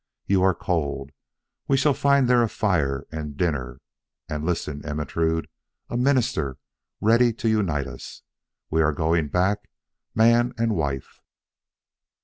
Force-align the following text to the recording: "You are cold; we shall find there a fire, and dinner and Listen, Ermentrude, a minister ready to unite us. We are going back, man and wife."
"You 0.25 0.41
are 0.41 0.55
cold; 0.55 1.11
we 1.67 1.77
shall 1.77 1.93
find 1.93 2.27
there 2.27 2.41
a 2.41 2.49
fire, 2.49 3.05
and 3.11 3.37
dinner 3.37 3.81
and 4.27 4.43
Listen, 4.43 4.83
Ermentrude, 4.83 5.47
a 5.91 5.95
minister 5.95 6.57
ready 6.99 7.31
to 7.33 7.47
unite 7.47 7.85
us. 7.85 8.23
We 8.71 8.81
are 8.81 8.93
going 8.93 9.27
back, 9.27 9.69
man 10.15 10.53
and 10.57 10.75
wife." 10.75 11.21